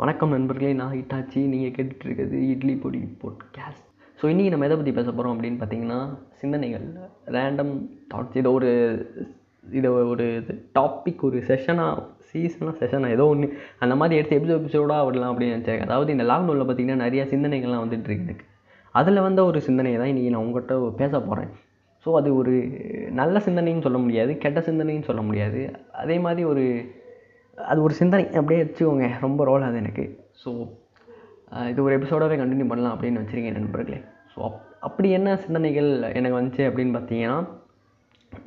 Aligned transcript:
வணக்கம் 0.00 0.32
நண்பர்களே 0.34 0.70
நான் 0.78 0.92
ஹிட்டாச்சி. 0.94 1.40
நீங்கள் 1.52 1.72
கேட்டுட்ருக்கிறது 1.76 2.36
இட்லி 2.52 2.74
பொடி 2.82 3.00
பாட்காஸ்ட் 3.22 3.82
ஸோ 4.18 4.24
இன்றைக்கி 4.32 4.52
நம்ம 4.52 4.66
எதை 4.68 4.76
பற்றி 4.76 4.92
பேச 4.98 5.08
போகிறோம் 5.10 5.34
அப்படின்னு 5.34 5.58
பார்த்தீங்கன்னா 5.62 5.98
சிந்தனைகள். 6.40 6.86
ரேண்டம் 7.34 7.72
தாட்ஸ் 8.12 8.38
இதை 8.40 8.50
ஒரு 8.58 8.70
இதை 9.78 9.90
ஒரு 10.12 10.26
டாபிக் 10.78 11.24
ஒரு 11.28 11.40
செஷனாக 11.50 12.04
சீசனாக 12.30 12.74
செஷனாக 12.80 13.16
ஏதோ 13.16 13.26
ஒன்று 13.32 13.48
அந்த 13.78 13.96
மாதிரி 14.02 14.18
எடுத்து 14.20 14.38
எபிசோட் 14.38 14.60
எபிசோடாக 14.62 15.06
விடலாம் 15.08 15.32
அப்படின்னு 15.34 15.56
நினச்சேன். 15.56 15.84
அதாவது 15.86 16.14
இந்த 16.16 16.26
லாக்டவுனில் 16.30 16.66
பார்த்திங்கன்னா 16.70 17.04
நிறையா 17.06 17.26
சிந்தனைகள்லாம் 17.34 17.84
வந்துட்டுருக்கு 17.84 18.26
எனக்கு. 18.28 18.46
அதில் 18.94 19.24
வந்த 19.28 19.44
ஒரு 19.50 19.60
சிந்தனை 19.68 19.94
தான் 20.00 20.10
இன்றைக்கி 20.14 20.32
நான் 20.36 20.44
உங்கள்கிட்ட 20.46 20.96
பேச 21.02 21.12
போகிறேன் 21.20 21.52
ஸோ 22.06 22.16
அது 22.20 22.30
ஒரு 22.40 22.54
நல்ல 23.20 23.36
சிந்தனைன்னு 23.46 23.86
சொல்ல 23.88 23.98
முடியாது 24.06 24.32
கெட்ட 24.44 24.60
சிந்தனைன்னு 24.70 25.08
சொல்ல 25.10 25.22
முடியாது. 25.28 25.60
அதே 26.02 26.18
மாதிரி 26.18 26.44
ஒரு 26.54 26.64
அது 27.70 27.78
ஒரு 27.86 27.94
சிந்தனை. 28.00 28.24
அப்படியே 28.38 28.60
வச்சுக்கோங்க. 28.64 29.08
ரொம்ப 29.24 29.44
ரோல் 29.50 29.68
அது 29.68 29.80
எனக்கு. 29.82 30.04
ஸோ 30.42 30.50
இது 31.70 31.80
ஒரு 31.86 31.94
எபிசோடாகவே 31.98 32.36
கண்டினியூ 32.42 32.66
பண்ணலாம் 32.70 32.94
அப்படின்னு 32.94 33.22
வச்சுருக்கேன் 33.22 33.58
நண்பர்களே. 33.58 33.98
ஸோ 34.34 34.38
அப் 34.48 34.60
அப்படி 34.86 35.08
என்ன 35.16 35.34
சிந்தனைகள் 35.42 35.90
எனக்கு 36.18 36.38
வந்துச்சு 36.38 36.62
அப்படின்னு 36.68 36.94
பார்த்தீங்கன்னா 36.98 37.40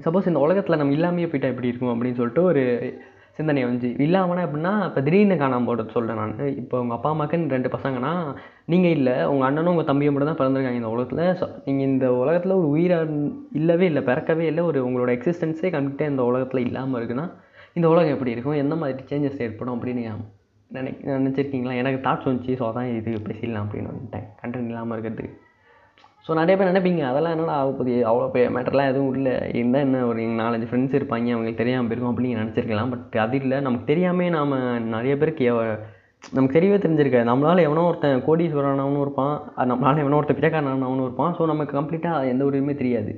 சப்போஸ் 0.05 0.29
இந்த 0.29 0.39
உலகத்தில் 0.45 0.79
நம்ம 0.81 0.95
இல்லாமையே 0.97 1.27
போயிட்டா 1.31 1.51
எப்படி 1.53 1.69
இருக்கும் 1.71 1.91
அப்படின்னு 1.93 2.19
சொல்லிட்டு 2.19 2.43
ஒரு 2.51 2.63
சிந்தனை 3.37 3.61
வந்துச்சு. 3.65 3.89
இல்லாமனா 4.05 4.43
எப்படின்னா 4.47 4.71
இப்போ 4.87 5.01
திடீர்னு 5.05 5.35
காணாமல் 5.41 5.67
போகிறது 5.69 5.95
சொல்கிறேன் 5.95 6.19
நான். 6.21 6.33
இப்போ 6.61 6.75
உங்கள் 6.83 6.97
அப்பா 6.97 7.09
அம்மாக்குன்னு 7.13 7.53
ரெண்டு 7.55 7.69
பசங்கன்னா 7.73 8.11
நீங்கள் 8.71 8.93
இல்லை 8.97 9.15
உங்கள் 9.31 9.47
அண்ணனும் 9.47 9.71
உங்கள் 9.73 9.89
தம்பியும் 9.89 10.13
மட்டும் 10.15 10.31
தான் 10.31 10.39
பிறந்திருக்காங்க 10.41 10.81
இந்த 10.81 10.91
உலகத்தில். 10.95 11.23
ஸோ 11.39 11.47
நீங்கள் 11.65 11.87
இந்த 11.91 12.07
உலகத்தில் 12.21 12.59
ஒரு 12.59 12.69
உயிராக 12.75 13.17
இல்லவே 13.59 13.87
இல்லை 13.91 14.03
பிறக்கவே 14.09 14.45
இல்லை 14.51 14.63
ஒரு 14.69 14.81
உங்களோட 14.87 15.11
எக்ஸிஸ்டன்ஸே 15.17 15.71
கண்டிப்பாக 15.75 16.13
இந்த 16.13 16.25
உலகத்தில் 16.31 16.65
இல்லாமல் 16.67 16.99
இருக்குன்னா 16.99 17.27
இந்த 17.77 17.87
உலகம் 17.93 18.13
எப்படி 18.15 18.33
இருக்கும்? 18.33 18.59
எந்த 18.63 18.75
மாதிரி 18.81 19.03
சேஞ்சஸ் 19.11 19.41
ஏற்படும் 19.45 19.75
அப்படின்னு 19.75 20.03
நினைக்க 20.71 21.17
நினச்சிருக்கீங்களா? 21.17 21.73
எனக்கு 21.81 21.99
தாட்ஸ் 22.05 22.27
வந்துச்சு. 22.29 22.53
ஸோ 22.59 22.63
அதான் 22.69 22.91
இது 22.99 23.17
பேசிடலாம் 23.27 23.65
அப்படின்னு 23.65 23.91
வந்துட்டேன். 23.91 24.25
கண்டென்ட் 24.41 24.69
இல்லாமல் 24.71 24.95
இருக்கிறதுக்கு. 24.95 25.33
ஸோ 26.25 26.33
நிறைய 26.39 26.55
பேர் 26.59 26.69
நினைப்பீங்க 26.71 27.01
அதெல்லாம் 27.09 27.33
என்னடா 27.35 27.55
ஆக 27.61 27.71
போகுது? 27.71 27.95
அவ்வளோ 28.09 28.29
பெரிய 28.35 28.47
மேட்டர்லாம் 28.55 28.89
எதுவும் 28.91 29.11
இல்லை. 29.17 29.33
இருந்தால் 29.59 29.83
என்ன 29.87 29.97
ஒரு 30.11 30.21
நாலஞ்சு 30.39 30.69
ஃப்ரெண்ட்ஸ் 30.69 30.97
இருப்பாங்க 30.99 31.33
அவங்களுக்கு 31.33 31.61
தெரியாமல் 31.61 31.87
போயிருக்கும் 31.89 32.13
அப்படின்னு 32.13 32.39
நினச்சிருக்கலாம். 32.41 32.91
பட் 32.93 33.19
அது 33.25 33.37
இல்லை. 33.43 33.59
நமக்கு 33.67 33.85
தெரியாமல் 33.91 34.33
நாம் 34.37 34.55
நிறைய 34.95 35.15
பேருக்கு 35.21 35.47
நமக்கு 36.35 36.57
தெரியவே 36.57 36.77
தெரிஞ்சிருக்காது. 36.83 37.29
நம்மளால் 37.31 37.65
எவனோ 37.67 37.81
ஒருத்தன் 37.89 38.23
கோடீஸ்வரனாகவும் 38.27 39.03
இருப்பான். 39.05 39.35
நம்மளால் 39.71 40.03
எவனோ 40.03 40.17
ஒருத்தன் 40.19 40.37
பிச்சைக்காரனாகவும் 40.37 41.07
இருப்பான். 41.07 41.33
ஸோ 41.39 41.45
நமக்கு 41.51 41.73
கம்ப்ளீட்டாக 41.79 42.31
எந்த 42.33 42.43
ஒரு 42.49 42.57
இதுவுமே 42.59 42.75
தெரியாது. 42.81 43.11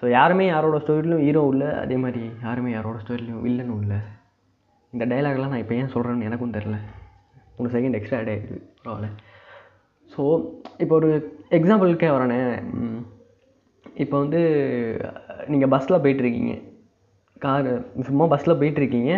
ஸோ 0.00 0.06
யாருமே 0.16 0.44
யாரோட 0.46 0.76
ஸ்டோரியிலும் 0.82 1.24
ஹீரோ 1.26 1.42
இல்லை. 1.52 1.68
அதே 1.82 1.96
மாதிரி 2.04 2.22
யாருமே 2.46 2.70
யாரோட 2.76 2.96
ஸ்டோரியிலும் 3.02 3.44
வில்லனும் 3.46 3.80
இல்லை. 3.84 3.98
இந்த 4.92 5.04
டைலாக்லாம் 5.12 5.52
நான் 5.52 5.62
இப்போ 5.64 5.74
ஏன் 5.80 5.92
சொல்கிறேன்னு 5.94 6.28
எனக்கும் 6.28 6.56
தெரில 6.56 6.76
மூணு 7.56 7.70
செகண்ட் 7.74 7.98
எக்ஸ்ட்ரா 7.98 8.18
ஆட் 8.20 8.30
ஆகிடுது 8.32 8.58
பரவாயில்ல. 8.84 9.08
ஸோ 10.14 10.22
இப்போ 10.82 10.94
ஒரு 11.00 11.10
எக்ஸாம்பிளுக்கே 11.58 12.10
வரேனே 12.16 12.40
இப்போ 14.04 14.16
வந்து 14.22 14.40
நீங்கள் 15.52 15.72
பஸ்ஸில் 15.74 16.02
போயிட்டுருக்கீங்க. 16.04 16.54
காரு 17.44 17.72
சும்மா 18.08 18.24
பஸ்ஸில் 18.32 18.58
போயிட்டுருக்கீங்க. 18.60 19.12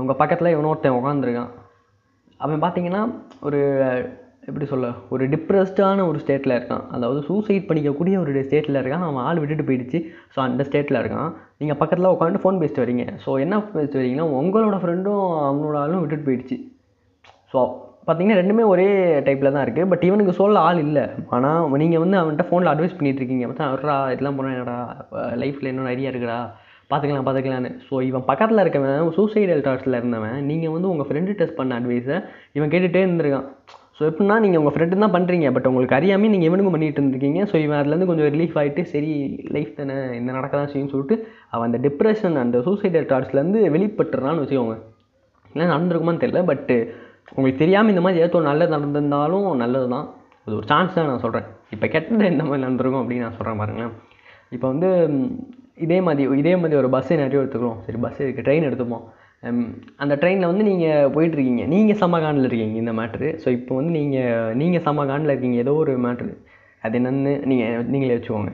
உங்கள் 0.00 0.18
பக்கத்தில் 0.20 0.52
இவனோ 0.54 0.72
ஒருத்தன் 0.72 0.98
உட்காந்துருக்கான் 0.98 1.52
அவன் 2.44 2.62
பார்த்தீங்கன்னா 2.64 3.02
ஒரு 3.46 3.60
எப்படி 4.48 4.66
சொல்ல 4.70 4.86
ஒரு 5.14 5.24
டிப்ரெஸ்டான 5.32 6.04
ஒரு 6.10 6.18
ஸ்டேட்டில் 6.22 6.54
இருக்கான். 6.56 6.84
அதாவது 6.94 7.20
சூசைட் 7.28 7.66
பண்ணிக்கக்கூடிய 7.68 8.14
ஒரு 8.22 8.30
ஸ்டேட்டில் 8.46 8.78
இருக்கான். 8.80 9.04
அவன் 9.08 9.24
ஆள் 9.28 9.40
விட்டுட்டு 9.42 9.66
போயிடுச்சு. 9.68 9.98
ஸோ 10.34 10.38
அந்த 10.46 10.62
ஸ்டேட்டில் 10.68 10.98
இருக்கான். 11.00 11.28
நீங்கள் 11.60 11.78
பக்கத்தில் 11.82 12.12
உட்காந்து 12.14 12.40
ஃபோன் 12.42 12.58
பேசிட்டு 12.62 12.82
வரீங்க. 12.84 13.04
ஸோ 13.24 13.32
என்ன 13.44 13.58
பேசிட்டு 13.74 13.98
வரீங்கன்னா 14.00 14.26
உங்களோட 14.38 14.78
ஃப்ரெண்டும் 14.82 15.22
அவனோட 15.48 15.76
ஆளும் 15.82 16.02
விட்டுட்டு 16.04 16.26
போயிடுச்சு. 16.28 16.56
ஸோ 17.52 17.60
பார்த்தீங்கன்னா 18.06 18.38
ரெண்டுமே 18.40 18.64
ஒரே 18.72 18.86
டைப்பில் 19.26 19.52
தான் 19.54 19.64
இருக்குது 19.64 19.90
பட் 19.90 20.04
இவனுக்கு 20.08 20.32
சொல்ல 20.40 20.64
ஆள் 20.68 20.80
இல்லை. 20.86 21.04
ஆனால் 21.36 21.78
நீங்கள் 21.82 22.02
வந்து 22.04 22.18
அவன்கிட்ட 22.20 22.46
ஃபோனில் 22.48 22.70
அட்வைஸ் 22.72 22.96
பண்ணிகிட்டு 22.98 23.22
இருக்கீங்க. 23.22 23.46
பார்த்தா 23.50 23.68
அவர்ரா 23.70 23.96
இதெல்லாம் 24.14 24.38
போனால் 24.38 24.56
என்னடா? 24.56 24.78
லைஃப்பில் 25.42 25.70
இன்னும் 25.72 25.90
நிறையா 25.90 26.10
இருக்குடா. 26.12 26.40
பார்த்துக்கலாம் 26.90 27.26
பார்த்துக்கலான்னு 27.26 27.70
ஸோ 27.88 27.94
இவன் 28.08 28.26
பக்கத்தில் 28.30 28.62
இருக்கவன் 28.62 29.12
சூசைடல் 29.18 29.62
டாட்ஸில் 29.66 29.98
இருந்தவன் 30.00 30.40
நீங்கள் 30.48 30.74
வந்து 30.74 30.90
உங்கள் 30.94 31.08
ஃப்ரெண்டு 31.10 31.36
டெஸ்ட் 31.38 31.58
பண்ண 31.60 31.78
அட்வைஸை 31.80 32.18
இவன் 32.56 32.72
கேட்டுகிட்டே 32.74 33.04
இருந்திருக்கான். 33.06 33.46
ஸோ 33.96 34.02
எப்படின்னா 34.08 34.36
நீங்கள் 34.44 34.60
உங்கள் 34.60 34.74
ஃப்ரெண்டு 34.74 35.02
தான் 35.02 35.14
பண்ணுறீங்க 35.16 35.48
பட் 35.54 35.66
உங்களுக்கு 35.70 35.96
அறியாமல் 35.98 36.32
நீங்கள் 36.34 36.48
இவனுக்கும் 36.50 36.74
பண்ணிகிட்டு 36.76 37.00
இருந்திருக்கீங்க? 37.00 37.40
ஸோ 37.50 37.56
இவன் 37.64 37.78
அதுலேருந்து 37.80 38.08
கொஞ்சம் 38.10 38.30
ரிலீஃப் 38.34 38.56
ஆகிட்டு 38.60 38.82
சரி 38.92 39.12
லைஃப் 39.56 39.72
தானே 39.80 39.96
இந்த 40.20 40.30
நடக்க 40.36 40.52
தான் 40.60 40.70
செய்யும்னு 40.72 40.92
சொல்லிட்டு 40.94 41.16
அவன் 41.54 41.66
அந்த 41.68 41.80
டிப்ரெஷன் 41.86 42.36
அந்த 42.44 42.58
சூசைடல் 42.66 43.08
தாட்ஸ்லேருந்து 43.12 43.60
வெளிப்பட்டுறான்னு 43.76 44.42
வச்சுக்கோங்க. 44.44 44.76
இல்லை 45.52 45.66
நடந்திருக்குமான்னு 45.74 46.22
தெரில 46.24 46.42
பட்டு 46.50 46.76
உங்களுக்கு 47.36 47.62
தெரியாமல் 47.64 47.92
இந்த 47.94 48.04
மாதிரி 48.06 48.24
ஏதோ 48.26 48.40
நல்லது 48.50 48.74
நடந்திருந்தாலும் 48.76 49.48
நல்லது 49.64 49.88
தான். 49.94 50.06
அது 50.44 50.54
ஒரு 50.60 50.66
சான்ஸ் 50.70 50.96
தான் 50.98 51.10
நான் 51.10 51.24
சொல்கிறேன் 51.24 51.48
இப்போ 51.74 51.86
கெட்டது 51.94 52.32
இந்த 52.34 52.44
மாதிரி 52.48 52.64
நடந்திருக்கும் 52.66 53.02
அப்படின்னு 53.02 53.26
நான் 53.26 53.38
சொல்கிறேன் 53.38 53.60
பாருங்களேன். 53.62 53.92
இப்போ 54.56 54.66
வந்து 54.72 54.88
இதே 55.84 55.98
மாதிரி 56.06 56.24
இதே 56.40 56.54
மாதிரி 56.62 56.78
ஒரு 56.80 56.88
பஸ்ஸே 56.94 57.16
நிறைய 57.20 57.42
எடுத்துக்கிறோம். 57.42 57.78
சரி 57.84 57.98
பஸ் 58.04 58.18
இருக்குது 58.24 58.46
ட்ரெயின் 58.46 58.66
எடுத்துப்போம். 58.68 59.04
அந்த 60.02 60.14
ட்ரெயினில் 60.20 60.50
வந்து 60.50 60.64
நீங்கள் 60.70 61.08
போயிட்டுருக்கீங்க. 61.14 61.62
நீங்கள் 61.74 61.98
சமகானில் 62.02 62.46
இருக்கீங்க 62.48 62.76
இந்த 62.82 62.92
மேட்ரு 62.98 63.28
ஸோ 63.44 63.48
இப்போ 63.58 63.72
வந்து 63.78 63.92
நீங்கள் 63.98 64.52
நீங்கள் 64.60 64.84
சமகானில் 64.88 65.32
இருக்கீங்க. 65.32 65.56
ஏதோ 65.64 65.72
ஒரு 65.84 65.94
மேட்ரு 66.04 66.32
அது 66.86 66.96
என்னென்னு 66.98 67.32
நீங்கள் 67.50 67.88
நீங்களே 67.92 68.16
வச்சுக்கோங்க. 68.18 68.52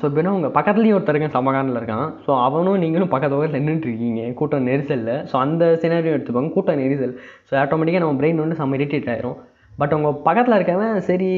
ஸோ 0.00 0.04
இப்போ 0.08 0.32
உங்கள் 0.38 0.54
பக்கத்துலேயும் 0.56 0.96
ஒருத்தருங்க 0.96 1.28
சமகானில் 1.36 1.78
இருக்கான். 1.80 2.08
ஸோ 2.24 2.30
அவனும் 2.46 2.82
நீங்களும் 2.84 3.12
பக்கத்து 3.14 3.36
பக்கத்தில் 3.36 3.62
நின்றுட்டு 3.62 3.88
இருக்கீங்க. 3.90 4.22
கூட்டம் 4.40 4.68
நெரிசலில். 4.70 5.14
ஸோ 5.30 5.36
அந்த 5.44 5.64
சினாரியும் 5.84 6.16
எடுத்துப்பாங்க 6.16 6.52
கூட்டம் 6.56 6.80
நெரிசல். 6.82 7.14
ஸோ 7.48 7.54
ஆட்டோமேட்டிக்காக 7.62 8.02
நம்ம 8.04 8.18
பிரெயின் 8.20 8.42
வந்து 8.44 8.58
செம்ம 8.60 8.78
இரிட்டேட் 8.80 9.10
ஆயிரும். 9.14 9.38
பட் 9.72 9.94
உங்கள் 9.96 10.16
பக்கத்தில் 10.26 10.56
இருக்கவன் 10.56 10.96
சரி 11.08 11.28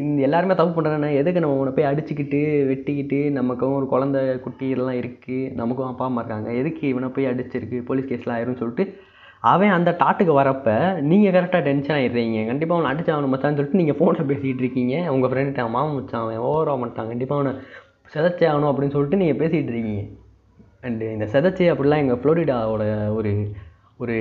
இந்த 0.00 0.18
எல்லாருமே 0.26 0.54
தப்பு 0.58 0.74
பண்ணுறானே 0.76 1.08
எதுக்கு 1.20 1.42
நம்ம 1.44 1.60
உன்னை 1.60 1.72
போய் 1.76 1.88
அடிச்சுக்கிட்டு 1.90 2.40
வெட்டிக்கிட்டு 2.68 3.18
நமக்கும் 3.38 3.76
ஒரு 3.78 3.86
குழந்தை 3.92 4.20
குட்டி 4.44 4.66
இதெல்லாம் 4.74 5.00
இருக்குது 5.00 5.50
நமக்கும் 5.60 5.88
அப்பா 5.90 6.06
அம்மா 6.08 6.22
இருக்காங்க 6.22 6.50
எதுக்கு 6.60 6.84
இவனை 6.92 7.08
போய் 7.16 7.30
அடிச்சிருக்கு 7.32 7.80
போலீஸ் 7.88 8.10
கேஸில் 8.10 8.34
ஆயிரும்னு 8.36 8.62
சொல்லிட்டு 8.62 8.86
அவன் 9.52 9.74
அந்த 9.76 9.90
டாட்டுக்கு 10.02 10.34
வரப்போ 10.40 10.74
நீங்கள் 11.08 11.34
கரெக்டாக 11.34 11.66
டென்ஷன் 11.66 11.96
ஆகிடுறீங்க 11.96 12.44
கண்டிப்பாக 12.50 12.76
அவனை 12.78 12.90
அடிச்சு 12.92 13.14
அவனை 13.14 13.28
மச்சான்னு 13.32 13.58
சொல்லிட்டு 13.58 13.80
நீங்கள் 13.80 13.98
ஃபோனில் 13.98 14.28
பேசிக்கிட்டு 14.30 14.64
இருக்கீங்க. 14.64 14.94
உங்கள் 15.14 15.30
ஃப்ரெண்டு 15.32 15.62
அவன் 15.62 15.74
மாமன் 15.76 15.96
மச்சான் 15.98 16.22
அவன் 16.24 16.44
ஓவராக 16.50 16.80
மாட்டான் 16.82 17.10
கண்டிப்பாக 17.12 17.40
அவனை 17.40 17.52
செதச்சே 18.14 18.46
ஆகணும் 18.50 18.70
அப்படின்னு 18.70 18.94
சொல்லிட்டு 18.96 19.20
நீங்கள் 19.22 19.40
பேசிகிட்டு 19.42 19.72
இருக்கீங்க. 19.72 20.04
அண்டு 20.86 21.06
இந்த 21.16 21.26
செதச்சே 21.34 21.68
அப்படிலாம் 21.72 22.02
எங்கள் 22.04 22.20
ஃப்ளோரிடாவோட 22.22 22.86
ஒரு 23.18 23.32
ஒரு 24.04 24.16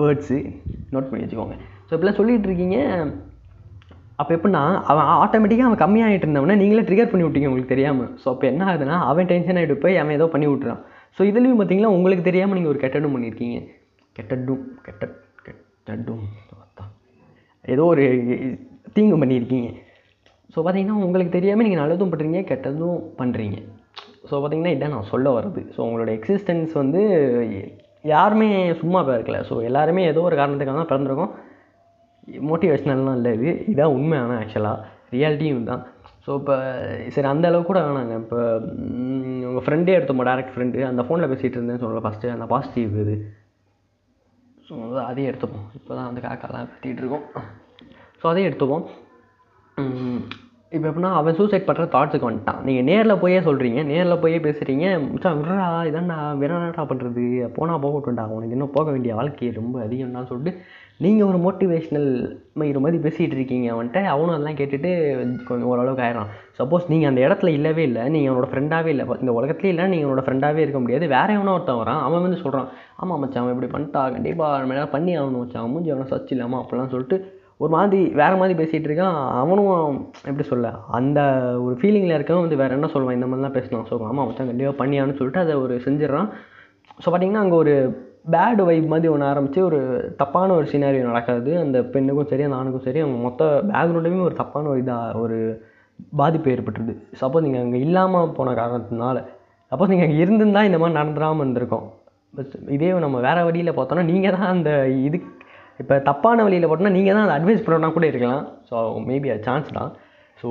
வேர்ட்ஸு 0.00 0.38
நோட் 0.94 1.08
பண்ணி 1.08 1.24
வச்சுக்கோங்க. 1.24 1.56
ஸோ 1.86 1.92
இப்படிலாம் 1.94 2.18
சொல்லிகிட்டு 2.20 2.48
இருக்கீங்க 2.50 2.78
அப்போ 4.20 4.32
எப்படின்னா 4.36 4.62
அவன் 4.90 5.08
ஆட்டோமேட்டிக்காக 5.22 5.68
அவன் 5.68 5.80
கம்மியாகிட்டு 5.84 6.26
இருந்தவனே 6.26 6.56
நீங்களே 6.60 6.82
ட்ரிகர் 6.88 7.10
பண்ணி 7.12 7.24
விட்டீங்க 7.26 7.48
உங்களுக்கு 7.50 7.72
தெரியாமல் 7.72 8.10
ஸோ 8.22 8.26
அப்போ 8.32 8.44
என்ன 8.50 8.62
ஆகுதுன்னா 8.70 8.96
அவன் 9.10 9.30
டென்ஷன் 9.30 9.58
ஆகிட்டு 9.60 9.76
போய் 9.84 10.00
அவன் 10.02 10.16
ஏதோ 10.18 10.26
பண்ணி 10.34 10.46
விட்டுறான். 10.50 10.82
ஸோ 11.16 11.22
இதுலேயும் 11.30 11.58
பார்த்தீங்கன்னா 11.60 11.90
உங்களுக்கு 11.96 12.24
தெரியாமல் 12.28 12.56
நீங்கள் 12.58 12.72
ஒரு 12.72 12.80
கெட்டடும் 12.84 13.14
பண்ணியிருக்கீங்க. 13.14 13.56
கெட்டடும் 14.16 14.62
கெட்ட 14.86 15.04
கெட்டடும் 15.46 16.26
ஏதோ 17.74 17.84
ஒரு 17.92 18.04
தீங்கு 18.96 19.16
பண்ணியிருக்கீங்க. 19.22 19.68
ஸோ 20.54 20.58
பார்த்தீங்கன்னா 20.64 20.98
உங்களுக்கு 21.06 21.32
தெரியாமல் 21.36 21.66
நீங்கள் 21.66 21.82
நல்லதும் 21.82 22.12
பண்ணுறீங்க 22.12 22.40
கெட்டதும் 22.50 23.00
பண்ணுறீங்க 23.20 23.56
ஸோ 24.28 24.34
பார்த்தீங்கன்னா 24.34 24.74
இதான் 24.76 24.94
நான் 24.96 25.10
சொல்ல 25.14 25.26
வர்றது. 25.36 25.62
ஸோ 25.74 25.80
உங்களோட 25.86 26.10
எக்ஸிஸ்டன்ஸ் 26.18 26.72
வந்து 26.82 27.02
யாருமே 28.12 28.48
சும்மா 28.82 29.00
பிறக்கல 29.10 29.40
ஸோ 29.50 29.56
எல்லாருமே 29.70 30.04
ஏதோ 30.12 30.22
ஒரு 30.28 30.38
காரணத்துக்காக 30.40 30.78
தான் 30.80 30.90
பிறந்திருக்கோம். 30.92 31.32
மோட்டிவேஷ்னல்லாம் 32.50 33.18
இல்லை 33.20 33.32
இது. 33.38 33.50
இதான் 33.72 33.94
உண்மை 33.96 34.18
ஆனால் 34.22 34.40
ஆக்சுவலாக 34.42 34.92
ரியாலிட்டியும் 35.16 35.70
தான் 35.70 35.82
ஸோ 36.26 36.30
இப்போ 36.40 36.54
சரி 37.14 37.28
அந்த 37.30 37.46
அளவுக்கு 37.48 37.70
கூட 37.70 37.80
வேணாங்க. 37.86 38.14
இப்போ 38.22 38.38
உங்கள் 39.48 39.64
ஃப்ரெண்டே 39.64 39.96
எடுத்தோம் 39.96 40.22
டேரக்ட் 40.28 40.54
ஃப்ரெண்டு 40.54 40.86
அந்த 40.90 41.02
ஃபோனில் 41.06 41.30
பேசிகிட்டு 41.32 41.58
இருந்தேன்னு 41.58 41.82
சொல்லலை 41.82 42.04
ஃபஸ்ட்டு 42.06 42.32
அந்த 42.36 42.46
பாசிட்டிவ் 42.52 42.94
இது. 43.02 43.16
ஸோ 44.68 44.74
அதையும் 45.08 45.30
எடுத்துப்போம். 45.30 45.66
இப்போ 45.78 45.92
தான் 45.96 46.08
வந்து 46.10 46.22
காக்காலாம் 46.26 46.70
கத்திட்டு 46.70 47.02
இருக்கோம். 47.02 47.26
ஸோ 48.20 48.24
அதையும் 48.30 48.48
எடுத்துப்போம். 48.50 48.86
இப்போ 50.76 50.86
எப்படின்னா 50.88 51.10
அவன் 51.18 51.36
சூசைட் 51.38 51.66
பண்ணுற 51.66 51.84
தாட்ஸுக்கு 51.94 52.28
வந்துட்டான். 52.28 52.62
நீங்கள் 52.66 52.86
நேரில் 52.88 53.20
போயே 53.24 53.40
சொல்கிறீங்க 53.48 53.80
நேரில் 53.90 54.22
போயே 54.22 54.38
பேசுகிறீங்க 54.46 54.86
மிச்சம் 55.02 55.36
விடுறா 55.40 55.66
இதான்டா 55.90 56.16
வேணாடா 56.40 56.84
பண்ணுறது 56.92 57.24
போனால் 57.58 57.82
போகட்டும்டா. 57.84 58.24
உனக்கு 58.36 58.56
இன்னும் 58.56 58.74
போக 58.78 58.86
வேண்டிய 58.94 59.12
வாழ்க்கை 59.20 59.50
ரொம்ப 59.60 59.76
அதிகம்தான் 59.86 60.30
சொல்லிட்டு 60.30 60.52
நீங்கள் 61.00 61.28
ஒரு 61.30 61.38
மோட்டிவேஷ்னல் 61.44 62.10
மயிறு 62.60 62.82
மாதிரி 62.82 62.98
பேசிகிட்டு 63.04 63.36
இருக்கீங்க 63.36 63.66
அவன்கிட்ட 63.74 64.00
அவனும் 64.12 64.34
அதெல்லாம் 64.34 64.58
கேட்டுட்டு 64.58 64.90
கொஞ்சம் 65.48 65.70
ஓரளவுக்கு 65.70 66.04
ஆயிடறான். 66.04 66.30
சப்போஸ் 66.58 66.84
நீங்கள் 66.92 67.10
அந்த 67.10 67.20
இடத்துல 67.26 67.50
இல்லவே 67.58 67.82
இல்லை 67.88 68.02
நீங்கள் 68.14 68.30
அவனோட 68.32 68.48
ஃப்ரெண்டாகவே 68.52 68.90
இல்லை 68.94 69.04
இந்த 69.22 69.32
உலகத்துலேயே 69.38 69.72
இல்லை 69.74 69.86
நீங்கள் 69.92 70.08
அவனோட 70.08 70.24
ஃப்ரெண்டாகவே 70.26 70.62
இருக்க 70.64 70.80
முடியாது. 70.84 71.06
வேற 71.14 71.28
எவனோ 71.38 71.54
ஒருத்தன் 71.56 71.80
வரான் 71.80 72.00
அவன் 72.06 72.24
வந்து 72.26 72.38
சொல்கிறான் 72.44 72.68
ஆமாம் 73.00 73.20
மச்சான் 73.24 73.42
அவன் 73.42 73.54
இப்படி 73.56 73.70
பண்ணிட்டா 73.74 74.02
கண்டிப்பாக 74.16 74.60
நம்ம 74.62 74.76
ஏதாவது 74.76 74.94
பண்ணி 74.94 75.12
ஆகணும் 75.18 75.42
மச்சான் 75.44 75.72
மூஞ்சி 75.74 75.92
அவனை 75.94 76.06
சச்சு 76.12 76.34
இல்லாமல் 76.36 76.60
அப்படிலாம் 76.62 76.92
சொல்லிட்டு 76.94 77.18
ஒரு 77.62 77.72
மாதிரி 77.76 78.00
வேறு 78.20 78.38
மாதிரி 78.40 78.54
பேசிகிட்டு 78.62 78.88
இருக்கான். 78.90 79.18
அவனும் 79.42 79.98
எப்படி 80.28 80.46
சொல்ல 80.52 80.70
அந்த 80.98 81.20
ஒரு 81.66 81.76
ஃபீலிங்கில் 81.80 82.16
இருக்கவன் 82.18 82.44
வந்து 82.46 82.62
வேறு 82.62 82.76
என்ன 82.78 82.90
சொல்லுவான் 82.94 83.18
இந்த 83.18 83.28
மாதிரிலாம் 83.28 83.58
பேசினான் 83.58 83.90
சொல்லுவான் 83.92 84.12
ஆமாம் 84.14 84.26
மச்சான் 84.30 84.50
கண்டிப்பாக 84.52 84.78
பண்ணியான்னு 84.80 85.18
சொல்லிட்டு 85.20 85.44
அதை 85.44 85.54
ஒரு 85.66 85.76
செஞ்சிடறான். 85.86 86.28
ஸோ 87.02 87.08
பார்த்தீங்கன்னா 87.10 87.44
அங்கே 87.44 87.58
ஒரு 87.64 87.74
பேடு 88.32 88.62
வைப் 88.68 88.90
மாதிரி 88.92 89.08
ஒன்று 89.12 89.26
ஆரம்பித்து 89.30 89.60
ஒரு 89.68 89.78
தப்பான 90.20 90.48
ஒரு 90.58 90.66
சினாரியோ 90.72 91.04
நடக்காது. 91.10 91.50
அந்த 91.62 91.78
பெண்ணுக்கும் 91.94 92.30
சரி 92.30 92.44
அந்த 92.46 92.58
ஆணுக்கும் 92.60 92.86
சரி 92.86 93.00
அவங்க 93.04 93.18
மொத்த 93.26 93.44
பேக்ரவுண்டுமே 93.70 94.20
ஒரு 94.28 94.36
தப்பான 94.42 94.68
ஒரு 94.72 94.80
இதாக 94.84 95.20
ஒரு 95.24 95.38
பாதிப்பு 96.20 96.52
ஏற்பட்டுருது. 96.54 96.94
சப்போஸ் 97.20 97.44
நீங்கள் 97.46 97.64
அங்கே 97.64 97.80
இல்லாமல் 97.86 98.34
போன 98.38 98.54
காரணத்தினால 98.60 99.18
சப்போஸ் 99.72 99.92
நீங்கள் 99.92 100.08
அங்கே 100.08 100.22
இருந்திருந்தால் 100.24 100.68
இந்த 100.70 100.78
மாதிரி 100.82 100.98
நடந்துடாமல் 101.00 101.44
இருந்திருக்கும். 101.44 101.86
இதே 102.76 102.90
நம்ம 103.06 103.18
வேறு 103.26 103.46
வழியில் 103.48 103.76
பார்த்தோன்னா 103.78 104.04
நீங்கள் 104.12 104.34
தான் 104.36 104.52
அந்த 104.54 104.70
இது 105.06 105.18
இப்போ 105.82 105.94
தப்பான 106.08 106.42
வழியில் 106.46 106.68
போட்டோன்னா 106.70 106.96
நீங்கள் 106.96 107.16
தான் 107.16 107.26
அதை 107.26 107.36
அட்வைஸ் 107.38 107.64
பண்ணுறனா 107.64 107.90
கூட 107.96 108.06
இருக்கலாம். 108.12 108.44
ஸோ 108.68 108.74
மேபி 109.10 109.30
அது 109.34 109.46
சான்ஸ் 109.48 109.70
தான். 109.78 109.90
ஸோ 110.40 110.48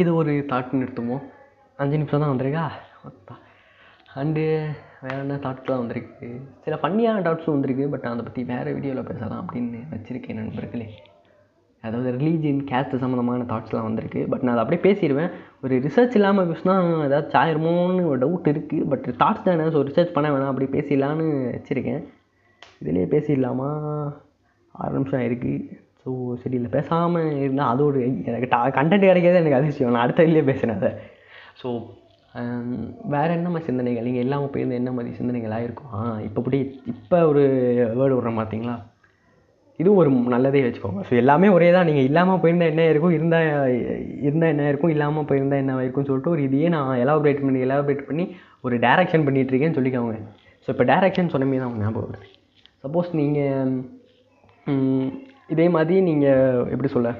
இது 0.00 0.10
ஒரு 0.20 0.32
தாட் 0.50 0.78
எடுத்துமோ 0.84 1.16
அஞ்சு 1.82 1.96
நிமிஷம் 2.00 2.22
தான் 2.22 2.32
வந்திருக்கா? 2.32 2.64
அண்டு 4.20 4.42
வேறு 5.04 5.20
என்ன 5.22 5.36
தாட்ஸ்லாம் 5.44 5.80
வந்திருக்கு? 5.82 6.26
சில 6.64 6.74
ஃபன்னியான 6.80 7.22
தாட்ஸும் 7.26 7.54
வந்திருக்கு 7.54 7.84
பட் 7.92 8.04
அதை 8.10 8.24
பற்றி 8.26 8.42
வேறு 8.50 8.74
வீடியோவில் 8.76 9.08
பேசலாம் 9.08 9.40
அப்படின்னு 9.42 9.78
வச்சுருக்கேன் 9.92 10.38
நண்பர்களே. 10.40 10.86
அதாவது 11.84 12.08
ரிலீஜியன் 12.16 12.60
கேஸ்ட் 12.68 12.94
சம்மந்தமான 13.02 13.46
தாட்ஸ்லாம் 13.52 13.86
வந்திருக்கு 13.88 14.20
பட் 14.32 14.44
நான் 14.44 14.54
அதை 14.54 14.62
அப்படியே 14.64 14.82
பேசிடுவேன். 14.86 15.32
ஒரு 15.64 15.74
ரிசர்ச் 15.86 16.16
இல்லாமல் 16.18 16.50
பேசினா 16.50 16.74
ஏதாச்சும் 17.06 17.40
ஆயிருமோன்னு 17.42 18.04
ஒரு 18.10 18.18
டவுட் 18.24 18.50
இருக்குது 18.52 18.86
பட் 18.92 19.08
தாட்ஸ் 19.22 19.46
தானே 19.48 19.66
ஸோ 19.76 19.80
ரிசர்ச் 19.88 20.14
பண்ண 20.16 20.28
வேணாம் 20.34 20.52
அப்படி 20.52 20.68
பேசிடலான்னு 20.76 21.26
வச்சுருக்கேன். 21.56 22.02
இதிலே 22.82 23.06
பேசிடலாமா? 23.14 23.70
ஆறு 24.74 24.94
நிமிஷம் 24.98 25.26
இருக்குது 25.28 25.80
ஸோ 26.02 26.12
சரி 26.42 26.56
இல்லை 26.60 26.70
பேசாமல் 26.76 27.28
இருந்தால் 27.42 27.72
அது 27.72 27.82
ஒரு 27.88 28.00
எனக்கு 28.30 28.52
டா 28.54 28.60
கண்டென்ட் 28.78 29.08
கிடைக்கிறது 29.10 29.42
எனக்கு 29.42 29.58
அதிர்ஷ்டம் 29.58 29.94
நான் 29.96 30.04
அடுத்த 30.06 30.26
இதுலேயே 30.28 30.46
பேசுகிறேன் 30.50 30.78
அதை. 30.80 30.92
ஸோ 31.60 31.68
வேறு 33.14 33.32
என்ன 33.38 33.48
மாதிரி 33.52 33.68
சிந்தனைகள்? 33.68 34.06
நீங்கள் 34.08 34.24
இல்லாமல் 34.26 34.52
போயிருந்தால் 34.52 34.80
என்ன 34.82 34.92
மாதிரி 34.96 35.10
சிந்தனைகளாக 35.18 35.66
இருக்கும் 35.66 35.92
ஆ 35.96 36.00
இப்போ 36.26 36.38
இப்படி 36.42 36.58
இப்போ 36.92 37.18
ஒரு 37.30 37.42
வேர்டு 37.98 38.16
விட்றேன் 38.16 38.40
பார்த்தீங்களா 38.40 38.76
இதுவும் 39.80 40.00
ஒரு 40.00 40.10
நல்லதே 40.34 40.60
வச்சுக்கோங்க. 40.64 41.02
ஸோ 41.08 41.12
எல்லாமே 41.20 41.48
ஒரே 41.56 41.68
தான். 41.74 41.86
நீங்கள் 41.88 42.06
இல்லாமல் 42.08 42.40
போயிருந்தால் 42.42 42.72
என்ன 42.72 42.82
இருக்கும்? 42.92 43.14
இருந்தால் 43.18 43.48
இருந்தால் 44.26 44.52
என்ன 44.54 44.68
இருக்கும்? 44.70 44.92
இல்லாமல் 44.94 45.26
போயிருந்தால் 45.30 45.62
என்ன 45.62 45.76
இருக்கும்னு 45.84 46.10
சொல்லிட்டு 46.10 46.32
ஒரு 46.34 46.42
இதையே 46.48 46.68
நான் 46.74 47.00
எலாபரேட் 47.04 47.42
பண்ணி 47.44 47.64
எலாபரேட் 47.66 48.08
பண்ணி 48.10 48.24
ஒரு 48.66 48.76
டேரெக்ஷன் 48.86 49.26
பண்ணிகிட்ருக்கேன்னு 49.26 49.78
சொல்லிக்கோங்க. 49.78 50.16
ஸோ 50.64 50.70
இப்போ 50.74 50.86
டேரெக்ஷன் 50.92 51.32
சொன்னமே 51.34 51.60
தான் 51.62 51.78
ஞாபகம் 51.84 52.06
வருது. 52.06 52.28
சப்போஸ் 52.84 53.10
நீங்கள் 53.20 53.74
இதே 55.54 55.68
மாதிரி 55.76 56.00
நீங்கள் 56.10 56.68
எப்படி 56.74 56.90
சொல்ல? 56.96 57.10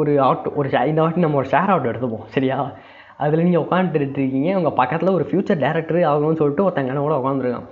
ஒரு 0.00 0.12
ஆட்டோ 0.28 0.54
ஒரு 0.60 0.68
இந்த 0.92 1.00
வாட்டி 1.02 1.26
நம்ம 1.26 1.38
ஒரு 1.42 1.50
ஷேர் 1.54 1.72
ஆட்டோ 1.74 1.90
எடுத்துப்போம். 1.92 2.26
சரியா? 2.36 2.58
அதில் 3.24 3.46
நீங்கள் 3.46 3.64
உட்காந்துட்டு 3.66 4.20
இருக்கீங்க. 4.22 4.50
உங்கள் 4.60 4.78
பக்கத்தில் 4.80 5.16
ஒரு 5.18 5.24
ஃப்யூச்சர் 5.28 5.62
டேரக்டர் 5.66 5.98
ஆகணும்னு 6.10 6.40
சொல்லிட்டு 6.40 6.66
ஒருத்தங்க 6.66 7.04
கூட 7.06 7.16
உட்காந்துருக்கான் 7.20 7.68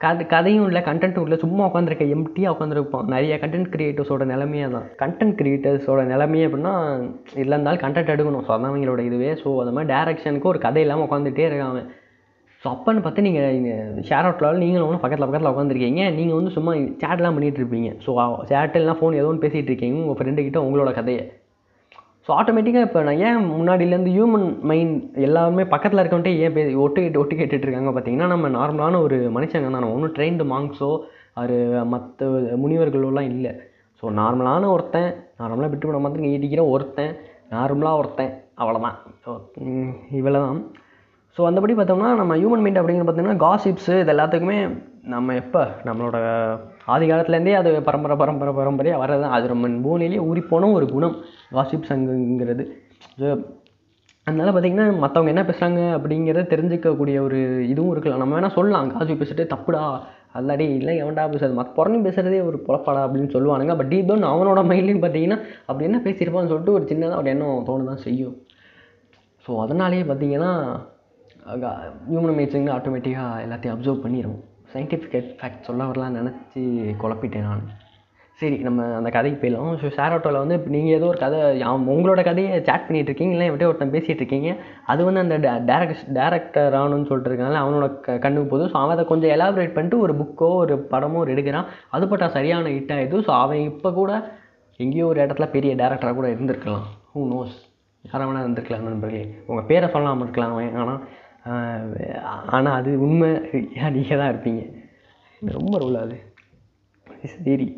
கதை 0.00 0.24
கதையும் 0.32 0.66
இல்லை 0.68 0.80
கண்டென்ட்டும் 0.88 1.26
இல்லை. 1.26 1.36
சும்மா 1.42 1.62
உட்காந்துருக்க 1.68 2.04
எம்டியாக 2.14 2.54
உட்காந்துருப்போம் 2.54 3.06
நிறைய 3.12 3.34
கண்டென்ட் 3.42 3.70
க்ரியேட்டர்ஸோட 3.74 4.24
நிலமையே 4.30 4.66
தான் 4.74 4.88
கண்டென்ட் 5.02 5.36
கிரியேட்டர்ஸோட 5.40 6.00
நிலமையே 6.10 6.46
அப்படின்னா 6.48 6.72
இல்லை 7.42 7.54
இருந்தாலும் 7.56 7.82
கண்டென்ட் 7.84 8.12
எடுக்கணும். 8.14 8.44
ஸோ 8.46 8.52
அதான் 8.54 8.70
அவங்களோட 8.72 9.02
இதுவே 9.08 9.30
ஸோ 9.42 9.50
அந்த 9.62 9.72
மாதிரி 9.76 9.90
டேரக்ஷனுக்கு 9.94 10.50
ஒரு 10.52 10.60
கதை 10.66 10.82
இல்லாமல் 10.86 11.06
உட்காந்துட்டே 11.08 11.46
இருக்காங்க 11.50 11.82
ஸோ 12.62 12.68
அப்போன்னு 12.74 13.04
பார்த்து 13.04 13.24
நீங்கள் 13.28 14.04
ஷேர் 14.10 14.26
அவுட்டில் 14.26 14.60
நீங்களும் 14.64 14.88
ஒன்று 14.88 15.00
பக்கத்தில் 15.04 15.26
பக்கத்தில் 15.28 15.52
உட்காந்துருக்கீங்க 15.52 16.02
நீங்கள் 16.18 16.38
வந்து 16.38 16.52
சும்மா 16.56 16.74
சேட்லாம் 17.02 17.36
பண்ணிகிட்டு 17.36 17.60
இருப்பீங்க. 17.62 17.90
ஸோ 18.04 18.10
சேட்டெல்லாம் 18.52 18.98
ஃபோன் 19.00 19.18
ஏதோ 19.20 19.30
ஒன்று 19.30 19.44
பேசிகிட்டு 19.46 19.70
இருக்கீங்க. 19.72 19.98
உங்கள் 20.04 20.18
ஃப்ரெண்டுக்கிட்ட 20.20 20.60
உங்களோட 20.66 20.92
கதையை. 21.00 21.24
ஸோ 22.26 22.30
ஆட்டோமேட்டிக்காக 22.38 22.86
இப்போ 22.88 23.00
நான் 23.02 23.22
ஏன் 23.26 23.40
முன்னாடியிலேருந்து 23.50 24.12
ஹியூமன் 24.16 24.46
மைண்ட் 24.70 24.94
எல்லாருமே 25.26 25.64
பக்கத்தில் 25.72 26.00
இருக்கவன்ட்டே 26.02 26.32
ஏன் 26.44 26.54
பே 26.54 26.62
ஒட்டு 26.84 27.00
கேட்டு 27.02 27.20
ஒட்டு 27.22 27.38
கேட்டுட்ருக்காங்க 27.40 27.90
பார்த்தீங்கன்னா 27.92 28.28
நம்ம 28.32 28.48
நார்மலான 28.56 29.00
ஒரு 29.06 29.16
மனுஷங்க 29.36 29.70
தான். 29.74 29.90
ஒன்றும் 29.94 30.14
ட்ரெயின்டு 30.16 30.44
மாங்ஸோ 30.52 30.90
அது 31.34 31.56
மற்ற 31.92 32.26
முனிவர்களோலாம் 32.62 33.28
இல்லை. 33.32 33.52
ஸோ 34.02 34.10
நார்மலான 34.20 34.70
ஒருத்தன் 34.74 35.10
நார்மலாக 35.40 35.70
விட்டு 35.72 35.88
விட 35.88 35.98
மாதிரி 36.06 36.30
ஈட்டிக்கிற 36.32 36.62
ஒருத்தன் 36.74 37.12
நார்மலாக 37.50 38.00
ஒருத்தன் 38.00 38.32
அவ்வளோதான் 38.62 38.96
ஸோ 39.24 39.30
இவ்வளோ 40.18 40.40
தான் 40.46 40.62
ஸோ 41.36 41.42
அந்தபடி 41.48 41.74
பார்த்தோம்னா 41.76 42.10
நம்ம 42.20 42.32
ஹியூமன் 42.40 42.64
மைண்ட் 42.64 42.80
அப்படிங்கிற 42.80 43.06
பார்த்திங்கன்னா 43.06 43.42
காசிப்ஸு 43.44 43.94
இது 44.02 44.12
எல்லாத்துக்குமே 44.14 44.58
நம்ம 45.14 45.34
எப்போ? 45.42 45.62
நம்மளோட 45.84 46.18
ஆதி 46.92 47.04
காலத்துலேருந்தே 47.10 47.54
அது 47.60 47.70
பரம்பரை 47.88 48.16
பரம்பரை 48.22 48.52
பரம்பரையாக 48.60 49.02
வர்றது 49.02 49.26
அது 49.36 49.52
நம்ம 49.52 49.68
பூமியிலேயே 49.84 50.24
ஊறிப்போன 50.30 50.70
ஒரு 50.78 50.86
குணம் 50.94 51.16
வாசிப் 51.58 51.90
சங்குங்கிறது. 51.90 52.64
ஸோ 53.20 53.28
அதனால் 54.26 54.50
பார்த்திங்கன்னா 54.52 54.86
மற்றவங்க 55.04 55.32
என்ன 55.32 55.42
பேசுகிறாங்க 55.48 55.80
அப்படிங்கிறத 55.96 56.44
தெரிஞ்சிக்கக்கூடிய 56.52 57.16
ஒரு 57.26 57.38
இதுவும் 57.72 57.92
இருக்கலாம். 57.94 58.22
நம்ம 58.22 58.36
வேணால் 58.36 58.54
சொல்லலாம். 58.58 58.92
காசு 58.94 59.16
பேசிட்டு 59.22 59.44
தப்புடா 59.54 59.82
அல்லாடி 60.38 60.66
இல்லை 60.78 60.92
எவன்டா 61.02 61.24
பேசுறது? 61.32 61.58
மற்ற 61.58 61.72
புறணி 61.76 61.98
பேசுகிறதே 62.06 62.38
ஒரு 62.48 62.58
பொழப்பாடா 62.68 63.02
அப்படின்னு 63.06 63.34
சொல்லுவானுங்க. 63.34 63.74
பட் 63.80 63.90
டீப் 63.92 64.08
டவுன் 64.10 64.30
அவனோட 64.30 64.62
மைண்ட்லேயும் 64.70 65.04
பார்த்தீங்கன்னா 65.04 65.38
அப்படி 65.68 65.88
என்ன 65.88 66.00
பேசியிருப்பான்னு 66.06 66.50
சொல்லிட்டு 66.52 66.76
ஒரு 66.78 66.86
சின்னதாக 66.92 67.20
ஒரு 67.22 67.30
எண்ணம் 67.34 67.66
தோணு 67.68 67.90
தான் 67.90 68.02
செய்யும். 68.06 68.34
ஸோ 69.44 69.60
அதனாலேயே 69.64 70.04
பார்த்தீங்கன்னா 70.10 70.50
ஹியூமன் 72.10 72.36
மைட்ஸுங்க 72.38 72.72
ஆட்டோமேட்டிக்காக 72.78 73.44
எல்லாத்தையும் 73.46 73.74
அப்சர்வ் 73.76 74.04
பண்ணிடுவோம் 74.04 74.42
சயின்டிஃபிக் 74.74 75.38
ஃபேக்ட் 75.40 75.66
சொல்ல 75.70 75.88
வரலான்னு 75.90 76.20
நினச்சி 76.22 76.62
குழப்பிட்டேன் 77.02 77.48
நான். 77.48 77.64
சரி 78.38 78.56
நம்ம 78.66 78.84
அந்த 78.98 79.08
கதைக்கு 79.14 79.36
போயிடலாம். 79.40 79.74
ஸோ 79.80 79.88
ஷேர் 79.96 80.14
ஆட்டோவில் 80.14 80.40
வந்து 80.42 80.56
இப்போ 80.58 80.70
நீங்கள் 80.74 80.94
ஏதோ 80.96 81.06
ஒரு 81.10 81.18
கதை 81.22 81.38
உங்களோட 81.92 82.20
கதையை 82.28 82.48
சேட் 82.68 82.86
பண்ணிகிட்டு 82.86 83.10
இருக்கீங்க 83.10 83.34
இல்லை 83.36 83.46
எப்படியோ 83.50 83.68
ஒருத்தன் 83.70 83.92
பேசிகிட்டு 83.92 84.22
இருக்கீங்க. 84.22 84.52
அது 84.92 85.00
வந்து 85.08 85.22
அந்த 85.24 85.36
டேரக்ட் 85.70 86.08
டேரக்டர் 86.18 86.76
ஆகணும்னு 86.78 87.08
சொல்லிட்டு 87.10 87.30
இருக்காங்க 87.32 87.58
அவனோட 87.64 87.88
க 88.06 88.16
கண்ணுக்கு 88.24 88.50
போதும். 88.52 88.70
ஸோ 88.72 88.76
அவன் 88.80 88.94
அதை 88.96 89.04
கொஞ்சம் 89.12 89.34
எலாபரேட் 89.36 89.76
பண்ணிட்டு 89.76 90.00
ஒரு 90.06 90.14
புக்கோ 90.22 90.48
ஒரு 90.62 90.76
படமோ 90.94 91.20
ஒரு 91.24 91.32
எடுக்கிறான். 91.34 91.68
அது 91.96 92.08
பட்டா 92.12 92.28
சரியான 92.38 92.72
ஹிட் 92.76 92.92
ஆகிடுது 92.96 93.20
ஸோ 93.28 93.34
அவன் 93.42 93.62
இப்போ 93.70 93.92
கூட 94.00 94.12
எங்கேயோ 94.80 95.06
ஒரு 95.12 95.20
இடத்துல 95.24 95.48
பெரிய 95.56 95.74
டேரக்டராக 95.82 96.16
கூட 96.20 96.28
இருந்திருக்கலாம். 96.34 96.84
ஹூ 97.12 97.22
நோஸ் 97.34 97.56
யாராவது 98.04 98.44
இருந்திருக்கலாம் 98.44 98.88
நண்பர்களே. 98.88 99.22
உங்கள் 99.50 99.68
பேரை 99.70 99.86
சொல்லாமல் 99.94 100.26
இருக்கலாம் 100.26 100.54
அவன். 100.54 100.74
ஆனால் 100.80 101.00
ஆனால் 102.56 102.76
அது 102.78 102.90
உண்மை. 103.06 103.30
நீங்கள் 103.96 104.20
தான் 104.20 104.32
இருப்பீங்க? 104.32 104.62
ரொம்ப 105.42 105.78
ரோல் 105.82 105.98
அது. 106.04 106.16
சரி 107.32 107.68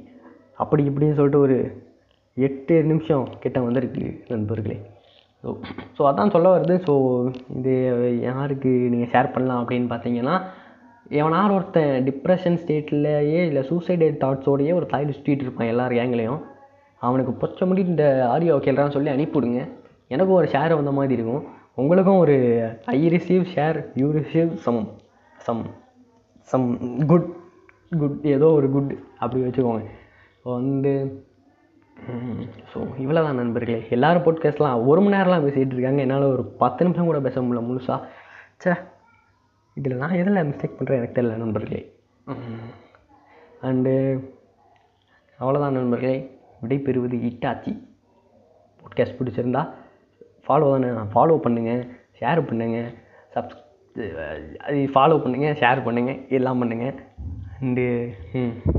அப்படி 0.63 0.83
இப்படின்னு 0.91 1.17
சொல்லிட்டு 1.19 1.45
ஒரு 1.47 1.57
எட்டு 2.37 2.75
நிமிஷம் 2.91 3.25
கிட்ட 3.43 3.59
வந்திருக்கு 3.65 4.05
நண்பர்களே. 4.33 4.77
ஸோ 5.45 5.49
ஸோ 5.97 6.03
அதான் 6.11 6.33
சொல்ல 6.35 6.49
வருது 6.57 6.75
ஸோ 6.87 6.95
இது 7.59 7.75
யாருக்கு 8.29 8.71
நீங்கள் 8.93 9.11
ஷேர் 9.15 9.33
பண்ணலாம் 9.35 9.61
அப்படின்னு 9.63 9.89
பார்த்தீங்கன்னா 9.93 10.37
எவனார் 11.21 11.55
ஒருத்தன் 11.57 12.05
டிப்ரெஷன் 12.09 12.61
ஸ்டேட்லேயே 12.63 13.43
இல்லை 13.49 13.63
சூசைடல் 13.71 14.21
தாட்ஸோடையே 14.23 14.73
ஒரு 14.79 14.87
தாயில் 14.93 15.17
சுற்றிட்டு 15.17 15.45
இருப்பான் 15.47 15.73
எல்லார் 15.73 15.99
கேங்லேயும் 15.99 16.41
அவனுக்கு 17.03 17.33
பொச்ச 17.41 17.67
முடி 17.69 17.83
இந்த 17.93 18.07
ஆடியோ 18.33 18.55
கேள்றான்னு 18.67 18.97
சொல்லி 18.97 19.11
அனுப்பிவிடுங்க. 19.15 19.61
எனக்கும் 20.15 20.39
ஒரு 20.41 20.49
ஷேர் 20.55 20.79
வந்த 20.79 20.93
மாதிரி 20.99 21.17
இருக்கும். 21.19 21.45
உங்களுக்கும் 21.81 22.21
ஒரு 22.25 22.37
I 22.93 23.01
receive 23.15 23.43
share 23.55 23.79
you 24.01 24.07
receive 24.19 24.51
some 24.67 24.79
some 25.47 25.63
some 26.51 26.67
good 27.11 27.27
good 28.01 28.17
ஏதோ 28.35 28.47
ஒரு 28.59 28.69
குட் 28.71 28.93
அப்படி 29.19 29.43
வச்சுக்கோங்க. 29.45 29.83
வந்து 30.43 30.93
ஸோ 32.73 32.79
இவ்வளோ 33.03 33.21
தான் 33.27 33.41
நண்பர்களே. 33.41 33.81
எல்லோரும் 33.91 34.25
போட்காஸ்ட்லாம் 34.27 34.85
ஒரு 34.91 35.01
மணி 35.01 35.15
நேரம்லாம் 35.17 35.45
பேசிகிட்டு 35.47 35.77
இருக்காங்க. 35.77 36.01
என்னால் 36.01 36.33
ஒரு 36.35 36.45
பத்து 36.63 36.85
நிமிஷம் 36.85 37.11
கூட 37.11 37.21
பேச 37.21 37.41
முடியல 37.41 37.63
முழுசாக 37.69 38.01
சே 38.65 38.73
இதில் 39.77 40.01
நான் 40.03 40.19
எதில் 40.21 40.47
மிஸ்டேக் 40.51 40.77
பண்ணுறேன் 40.79 41.01
எனக்கு 41.01 41.19
தெரியல 41.19 41.37
நண்பர்களே. 41.45 41.81
அண்டு 43.69 43.95
அவ்வளோதான் 45.41 45.79
நண்பர்களே. 45.79 46.17
விடைபெறுவது 46.63 47.17
இட்டாச்சி. 47.31 47.73
பாட்காஸ்ட் 48.83 49.19
பிடிச்சிருந்தா 49.19 49.63
ஃபாலோ 50.47 50.67
தானே? 50.75 50.89
ஃபாலோ 51.15 51.37
பண்ணுங்கள் 51.47 51.83
ஷேர் 52.21 52.41
பண்ணுங்கள் 52.49 52.89
சப்ஸ் 53.35 53.63
அது 54.67 54.79
ஃபாலோ 54.95 55.17
பண்ணுங்கள் 55.25 55.57
ஷேர் 55.63 55.87
பண்ணுங்கள் 55.87 56.21
எல்லாம் 56.39 56.61
பண்ணுங்கள் 56.63 56.97
அண்டு 57.63 57.85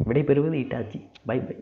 விடைபெறுவது 0.10 0.58
இட்டாச்சி. 0.64 1.00
By 1.30 1.38
by 1.48 1.56